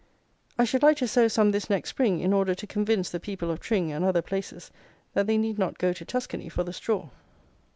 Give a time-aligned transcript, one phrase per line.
[0.57, 3.51] I should like to sow some this next spring, in order to convince the people
[3.51, 4.71] of Tring, and other places,
[5.13, 7.09] that they need not go to Tuscany for the straw.